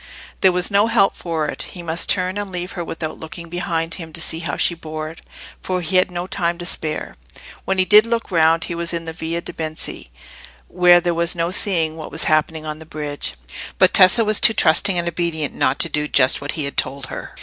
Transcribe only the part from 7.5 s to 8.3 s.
When he did